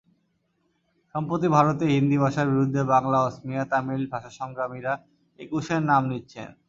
[1.15, 4.93] সম্প্রতি ভারতে হিন্দি ভাষার বিরুদ্ধে বাংলা, অসমিয়া, তামিল ভাষাসংগ্রামীরা
[5.39, 6.49] একুশের নাম নিচ্ছেন।